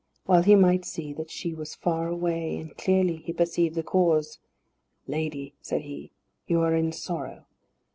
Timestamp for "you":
6.47-6.61